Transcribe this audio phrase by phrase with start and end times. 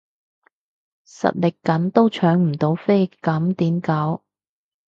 [1.05, 4.23] 實力緊都搶唔到飛咁點搞？